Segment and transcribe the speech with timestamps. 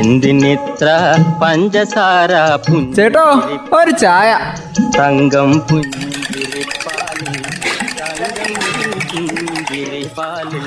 [0.00, 0.88] എന്തിനിത്ര
[1.42, 2.32] പഞ്ചസാര
[2.96, 3.24] ചേട്ടോ
[3.78, 4.30] ഒരു ചായ.
[4.98, 7.34] തങ്കം പുഞ്ചിരിപ്പാലിൽ
[8.00, 8.54] തങ്കം
[8.84, 10.66] പുഞ്ചിരിപ്പാലിൽ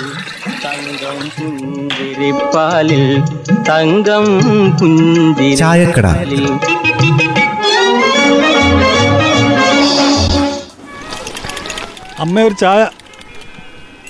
[0.66, 3.04] തങ്കം പുഞ്ചിരിപ്പാലിൽ
[3.70, 4.26] തങ്കം
[5.62, 6.08] ചായക്കട.
[6.08, 6.46] പുഞ്ചിരിപ്പാലിൽ
[12.24, 12.82] അമ്മ ഒരു ചായ.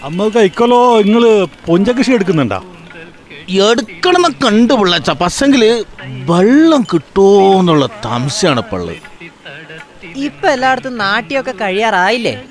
[0.03, 1.23] അമ്മ കഴിക്കലോ നിങ്ങൾ
[1.67, 2.59] പൊഞ്ച കൃഷി എടുക്കുന്നുണ്ടാ?
[3.49, 5.09] എടുക്കണമെന്ന് കണ്ടു പിള്ളച്ച.
[5.09, 9.01] പക്ഷെങ്കിൽ വെള്ളം കിട്ടുമോന്നുള്ള തംസയാണ് പള്ളി.
[10.15, 12.43] ഇപ്പൊ എല്ലായിടത്തും നാട്ടിയൊക്കെ കഴിയാറായില്ലേ?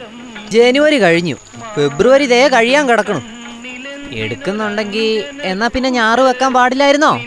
[0.51, 1.37] ജനുവരി കഴിഞ്ഞു.
[1.75, 3.23] ഫെബ്രുവരി ഇതേ കഴിയാൻ കിടക്കണം.
[4.13, 7.21] എടുക്കുന്നുണ്ടെങ്കിൽ എന്നാ പിന്നെ ഞാറ് വെക്കാൻ പാടില്ലായിരുന്നോ?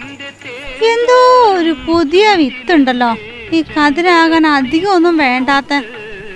[0.93, 1.19] എന്തോ
[1.57, 3.15] ഒരു പുതിയ വിത്തുണ്ടല്ലോ.
[3.53, 5.73] ഈ കതിരാകാൻ അധികം ഒന്നും വേണ്ടാത്ത.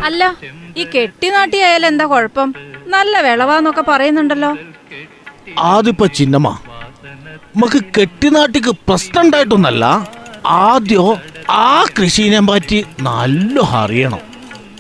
[0.04, 0.36] അല്ല
[0.78, 2.54] ഈ കെട്ടിനാട്ടിയായാലും എന്താ കൊഴപ്പം?
[2.88, 4.58] നല്ല വിളവാന്നൊക്കെ പറയുന്നുണ്ടല്ലോ.
[5.60, 6.69] ആദ്യപ്പോ ചിന്നമ്മ.
[7.56, 10.08] നമുക്ക് കെട്ടിനാട്ടിക്ക് പ്രശ്നം ഉണ്ടായിട്ടൊന്നല്ല
[10.46, 11.16] ആദ്യം
[11.50, 14.20] ആ കൃഷിനെ പറ്റി നല്ല അറിയണം.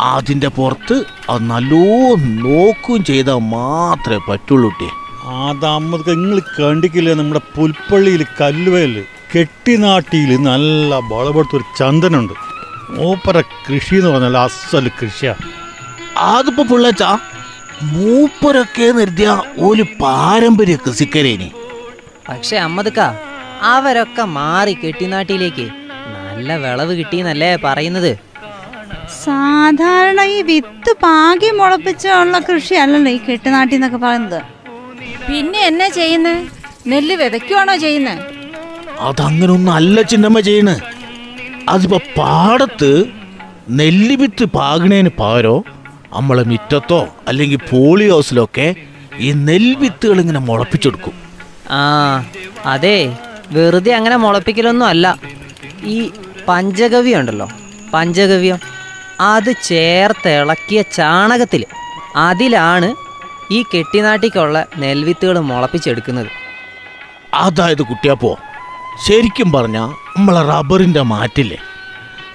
[0.01, 1.79] അതിന്റെ പുറത്ത് അത് നല്ലോ
[2.15, 9.03] നോക്കുകയും ചെയ്താൽ മാത്രമേ പറ്റുള്ളൂ കുട്ടിയെ നിങ്ങൾ കണ്ടിക്കില്ല നമ്മുടെ പുൽപ്പള്ളിയിൽ കല്ലുവയൽ?
[9.35, 12.33] കെട്ടിനാട്ടിയിൽ നല്ല വളപടുത്തൊരു ചന്ദനുണ്ട്.
[12.89, 15.35] മൂപ്പര കൃഷി എന്ന് പറഞ്ഞാൽ അസൽ കൃഷിയാ.
[16.17, 17.03] അതിപ്പോ പിള്ളച്ച
[17.83, 21.51] മൂപ്പരൊക്കെ നിർത്തിയ ഒരു പാരമ്പര്യ കൃഷിക്കരേനി.
[22.29, 22.99] പക്ഷെ അമ്മതുക്ക
[23.75, 25.67] അവരൊക്കെ മാറി കെട്ടിനാട്ടിലേക്ക്.
[26.17, 28.11] നല്ല വിളവ് കിട്ടിയെന്നല്ലേ പറയുന്നത്.
[29.23, 34.39] സാധാരണ ഈ വിത്ത് പാകി മുളപ്പിച്ചുള്ള കൃഷി അല്ലല്ലോ ഈ കെട്ടുനാട്ടി എന്നൊക്കെ പറയുന്നത്.
[35.27, 36.35] പിന്നെ എന്നാ ചെയ്യുന്നേ?
[36.87, 38.15] നെല്ല് വിതയ്ക്കുവാണോ ചെയ്യുന്നേ?
[38.99, 40.75] അതങ്ങനൊന്നും അല്ല ചിന്നമ്മ ചെയ്യണ്.
[41.69, 42.91] അതിപ്പോ പാടത്ത്
[43.79, 45.55] നെല്ലിവിത്ത് പാകണേന് പാരോ
[46.13, 48.67] നമ്മളെ മിറ്റത്തോ അല്ലെങ്കിൽ പോളി ഹൗസിലൊക്കെ
[49.19, 51.28] ഈ നെൽവിത്തുകൾ ഇങ്ങനെ മുളപ്പിച്ചെടുക്കും.
[51.71, 52.23] ആ
[52.65, 53.17] അതെ.
[53.51, 55.19] വെറുതെ അങ്ങനെ മുളപ്പിക്കലൊന്നും അല്ല.
[55.83, 56.11] ഈ
[56.47, 57.49] പഞ്ചഗവ്യം ഉണ്ടല്ലോ.
[57.93, 58.59] പഞ്ചഗവ്യം.
[59.21, 61.65] അത് ചേർത്ത് ഇളക്കിയ ചാണകത്തിൽ
[62.15, 62.95] അതിലാണ്
[63.51, 66.27] ഈ കെട്ടിനാട്ടിക്കുള്ള നെൽവിത്തുകൾ മുളപ്പിച്ചെടുക്കുന്നത്.
[67.33, 68.37] അതായത് കുട്ടിയപ്പോ
[69.07, 69.77] ശരിക്കും പറഞ്ഞ
[70.17, 71.57] നമ്മളെ റബ്ബറിന്റെ മാറ്റില്ലേ?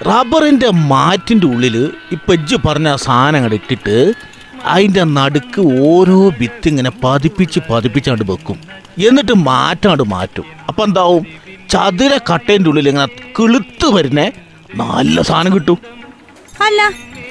[0.03, 2.35] റബ്ബറിന്റെ മാറ്റിന്റെ ഉള്ളിൽ ഇപ്പൊ
[2.67, 4.15] പറഞ്ഞ സാധനങ്ങൾ ഇട്ടിട്ട്
[4.65, 8.59] അതിന്റെ നടുക്ക് ഓരോ വിത്ത് ഇങ്ങനെ പതിപ്പിച്ച് പതിപ്പിച്ചാണ്ട് വെക്കും.
[9.09, 10.45] എന്നിട്ട് മാറ്റാണ്ട് മാറ്റും.
[10.69, 11.25] അപ്പം എന്താവും?
[11.71, 13.09] ചതുര കട്ടേന്റെ ഉള്ളിൽ ഇങ്ങനെ
[13.39, 14.33] കിളുത്ത് വരുന്നേ
[14.75, 15.79] നല്ല സാധനം കിട്ടും.
[16.67, 16.83] അല്ല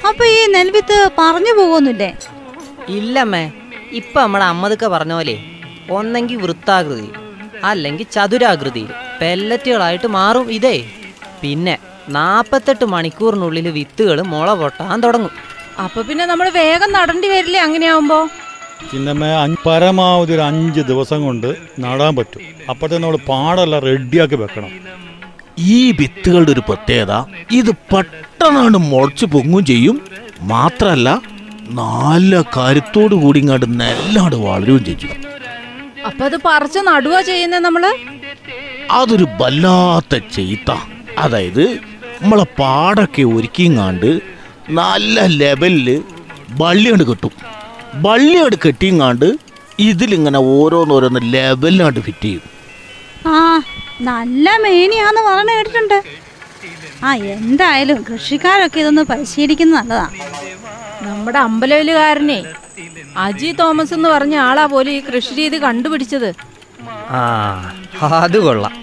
[0.10, 2.14] അപ്പൊ ഈ നെൽവിത്ത് പറഞ്ഞു പോകുന്നില്ലേ?
[2.90, 3.52] ഇല്ലമ്മേ
[3.92, 5.36] ഇപ്പൊ നമ്മളെ അമ്മതൊക്കെ പറഞ്ഞ പോലെ
[5.92, 7.10] ഒന്നെങ്കിൽ വൃത്താകൃതി
[7.64, 8.88] അല്ലെങ്കിൽ ചതുരാകൃതി
[9.22, 10.86] പെല്ലറ്റുകളായിട്ട് മാറും ഇതേ.
[11.42, 11.78] പിന്നെ
[12.10, 15.32] നാൽപ്പത്തെട്ട് മണിക്കൂറിനുള്ളിൽ വിത്തുകൾ മുള പൊട്ടാൻ തുടങ്ങും.
[15.80, 18.28] അപ്പൊ പിന്നെ നമ്മൾ വേഗം നടണ്ടി വരില്ലേ അങ്ങനെയാവുമ്പോ?
[18.92, 22.42] ചിന്നമ്മ അഞ്ച് പരമാവധി ഒരു അഞ്ച് ദിവസം കൊണ്ട് നടാൻ പറ്റും.
[22.70, 24.72] അപ്പോഴത്തെ നമ്മൾ പാടല്ല റെഡിയാക്കി വെക്കണം.
[25.58, 30.02] ഈ വിത്തുകളുടെ ഒരു പ്രത്യേകത ഇത് പെട്ടെന്നാണ് മുളച്ച് പൊങ്ങും ചെയ്യും.
[30.42, 31.22] മാത്രല്ല
[31.70, 35.20] നല്ല കരുത്തോട് കൂടി ഇങ്ങോട്ട് നെല്ലാണ്ട് വളരുകയും ചെയ്യും.
[36.06, 37.86] അപ്പൊ അത് പറിച്ച് നടുക ചെയ്യുന്നേ നമ്മൾ?
[38.92, 40.72] അതൊരു വല്ലാത്ത ചെയ്ത്ത
[41.18, 41.66] അതായത്
[42.22, 44.33] നമ്മളെ പാടൊക്കെ ഒരുക്കിങ്ങാണ്ട്
[44.70, 46.04] നല്ല ലെവലിൽ
[46.62, 47.32] വള്ളിയോട് കെട്ടും.
[48.06, 49.26] വള്ളിയോട് കെട്ടിങ്ങാണ്ട്
[49.80, 52.42] ഇതിലിങ്ങനെ ഓരോന്നോരോന്ന് ലെവലിനാണ്ട് ഫിറ്റ് ചെയ്യും.
[53.26, 53.62] ആ
[54.02, 55.98] നല്ല മേനിയാന്ന് പറഞ്ഞു കേട്ടിട്ടുണ്ട്.
[57.04, 60.08] ആ എന്തായാലും കൃഷിക്കാരൊക്കെ ഇതൊന്ന് പരിശീലിക്കുന്നത് നല്ലതാ.
[61.02, 62.44] നമ്മുടെ അമ്പലവിലുകാരനെ
[63.18, 66.30] അജി തോമസ് എന്ന് പറഞ്ഞ ആളാ പോലും ഈ കൃഷി രീതി കണ്ടുപിടിച്ചത്.
[67.10, 67.22] ആ
[68.24, 68.74] അത് കൊള്ളാം.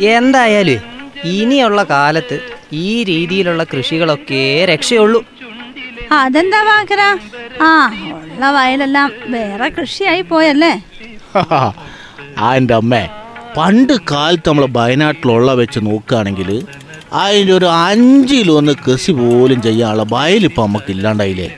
[0.00, 0.80] എന്തായാലും
[1.24, 2.36] ഇനിയുള്ള കാലത്ത്
[2.72, 5.24] ഈ രീതിയിലുള്ള കൃഷികളൊക്കെ രക്ഷയുള്ളൂ.
[6.12, 7.02] അതെന്താ വാക്കര
[7.62, 7.70] ആ
[8.14, 10.72] ഉള്ള വയലെല്ലാം വേറെ കൃഷിയായി പോയല്ലേ?
[12.38, 13.08] ആ എന്റെ അമ്മേ
[13.56, 16.66] പണ്ട് കാലത്ത് നമ്മൾ വയനാട്ടിലുള്ള വെച്ച് നോക്കുകയാണെങ്കിൽ
[17.12, 21.48] അതിന്റെ ഒരു അഞ്ചിലൊന്ന് കൃഷി പോലും ചെയ്യാനുള്ള വയലിപ്പോൾ നമുക്ക് ഇല്ലാണ്ടായില്ലേ?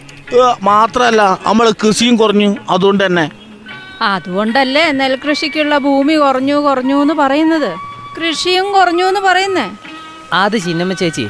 [0.62, 3.30] മാത്രല്ല മാത്രമല്ല നമ്മൾ കൃഷിയും കുറഞ്ഞു അതുകൊണ്ട് തന്നെ.
[4.02, 7.70] അതുകൊണ്ടല്ലേ നെൽകൃഷിക്കുള്ള ഭൂമി കുറഞ്ഞു കുറഞ്ഞു എന്ന് പറയുന്നത്.
[8.18, 9.66] കൃഷിയും കുറഞ്ഞു എന്ന് പറയുന്നേ.
[10.32, 11.26] അത് ചിന്നമ്മ ചേച്ചി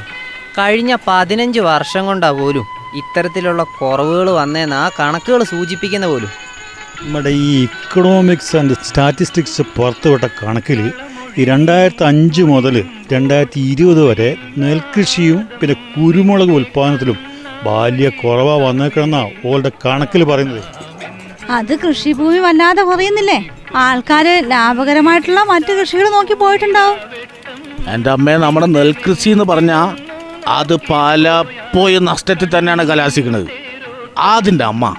[0.58, 2.64] കഴിഞ്ഞ പതിനഞ്ച് വർഷം കൊണ്ടാ പോലും
[3.00, 6.30] ഇത്തരത്തിലുള്ള കുറവുകൾ വന്നേന്ന് ആ കണക്കുകൾ സൂചിപ്പിക്കുന്ന പോലും.
[7.02, 10.80] നമ്മുടെ ഈ ഇക്കണോമിക്സ് ആൻഡ് സ്റ്റാറ്റിസ്റ്റിക്സ് പുറത്തുവിട്ട കണക്കിൽ
[11.38, 12.76] ഈ രണ്ടായിരത്തി അഞ്ച് മുതൽ
[13.12, 17.18] രണ്ടായിരത്തി ഇരുപത് വരെ നെൽകൃഷിയും പിന്നെ കുരുമുളക് ഉൽപ്പാദനത്തിലും
[17.68, 20.62] വലിയ കുറവാ വന്നേക്കണമെന്നാ ഓളുടെ കണക്കിൽ പറയുന്നത്.
[21.58, 23.38] അത് കൃഷിഭൂമി വല്ലാതെ കുറയുന്നില്ലേ?
[23.76, 26.98] ആൾക്കാര് ലാഭകരമായിട്ടുള്ള മറ്റു കൃഷികൾ നോക്കി പോയിട്ടുണ്ടാവും.
[27.86, 29.96] എന്റെ അമ്മയെ നമ്മുടെ നെൽകൃഷി എന്ന് പറഞ്ഞാൽ
[30.48, 33.48] അത് പലപ്പോഴും നഷ്ടത്തിൽ തന്നെയാണ് കലാശിക്കുന്നത്.
[34.18, 34.96] അതിന്റെ അമ്മ.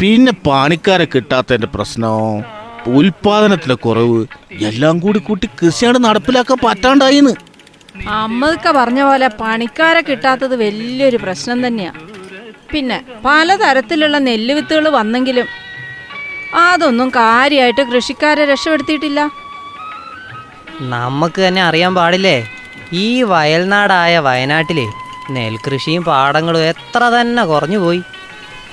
[0.00, 2.40] പിന്നെ പണിക്കാരെ കിട്ടാത്തതിന്റെ പ്രശ്നം
[2.86, 4.26] ഉൽപാദനത്തിലെ കുറവ്
[4.60, 7.34] എല്ലാം കൂടി കൂട്ടി കൃഷിയാണ് നടപ്പിലാക്കാൻ പറ്റാണ്ടായിന്ന്.
[8.08, 11.92] അമ്മതൊക്ക പറഞ്ഞ പോലെ പണിക്കാരെ കിട്ടാത്തത് വലിയൊരു പ്രശ്നം തന്നെയാ.
[12.72, 15.46] പിന്നെ പലതരത്തിലുള്ള നെല്ല് വിത്തുകൾ വന്നെങ്കിലും
[16.54, 19.30] അതൊന്നും കാര്യമായിട്ട് കൃഷിക്കാരെ രക്ഷപ്പെടുത്തിയിട്ടില്ല.
[20.80, 22.46] നമുക്ക് തന്നെ അറിയാൻ പാടില്ലേ?
[22.92, 24.86] ഈ വയൽനാടായ വയനാട്ടിലെ
[25.30, 28.00] നെൽകൃഷിയും പാടങ്ങളും എത്ര തന്നെ കുറഞ്ഞു പോയി.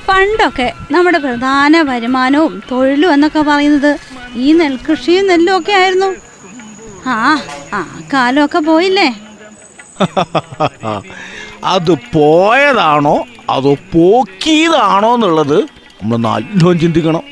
[0.07, 3.91] പണ്ടൊക്കെ നമ്മുടെ പ്രധാന വരുമാനവും തൊഴിലും എന്നൊക്കെ പറയുന്നത്
[4.35, 6.15] ഈ നെൽകൃഷിയും നെല്ലും ഒക്കെ ആയിരുന്നു.
[7.05, 7.39] ആ
[7.73, 9.09] ആ കാലമൊക്കെ പോയില്ലേ?
[11.63, 13.25] അത് പോയതാണോ?
[13.49, 15.57] അതോ പോക്കിയതാണോ എന്നുള്ളത്
[16.01, 17.23] നമ്മൾ നല്ലോണം ചിന്തിക്കണം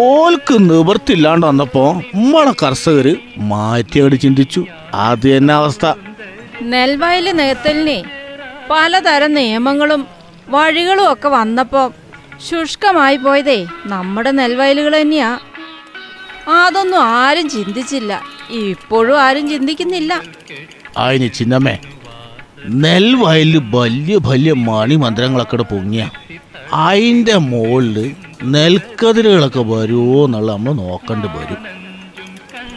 [0.00, 4.66] ഓൽക്ക് നിവർത്തില്ലാണ്ട് വന്നപ്പോ നമ്മളെ കർഷകര് മാറ്റിയോട് ചിന്തിച്ചു.
[4.94, 5.92] അത് തന്നെ അവസ്ഥ.
[6.62, 8.02] നെൽവയൽ നികത്തലിനെ
[8.70, 10.06] പലതരം നിയമങ്ങളും
[10.48, 11.92] വഴികളും ഒക്കെ വന്നപ്പോ
[12.50, 15.38] ശുഷ്കമായി പോയതേ നമ്മുടെ നെൽവയലുകൾ തന്നെയാ.
[16.48, 18.22] അതൊന്നും ആരും ചിന്തിച്ചില്ല.
[18.50, 20.22] ഇപ്പോഴും ആരും ചിന്തിക്കുന്നില്ല.
[20.96, 21.78] അതിന് ചിന്നമ്മേ
[22.66, 26.10] നെൽവയലിൽ വലിയ വലിയ മണിമന്ത്രങ്ങളൊക്കെ പൊങ്ങിയ.
[26.72, 28.14] അതിന്റെ മുകളിൽ
[28.52, 31.60] നെൽക്കതിരുകളൊക്കെ വരുമോ എന്നുള്ള നമ്മൾ നോക്കണ്ട് വരും.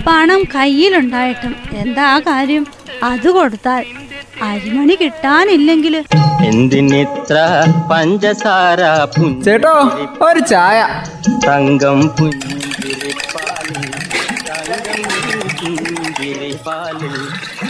[0.08, 2.66] പണം കയ്യിലുണ്ടായിട്ടും എന്താ കാര്യം?
[3.04, 3.86] അത് കൊടുത്താൽ
[4.42, 5.96] അരിമണി കിട്ടാനില്ലെങ്കിൽ.
[6.46, 7.36] എന്തിനിത്ര
[7.92, 8.82] പഞ്ചസാര
[9.46, 9.76] ചേട്ടോ
[10.22, 10.80] ഒരു ചായ.
[11.48, 13.94] തങ്കം പുഞ്ചിരിപ്പാലിൽ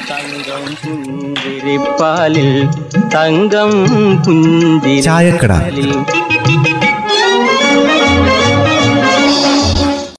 [0.10, 2.50] തങ്കം പുഞ്ചിരിപ്പാലിൽ
[3.16, 3.72] തങ്കം
[4.26, 5.92] പുഞ്ചിരിപ്പാലിൽ.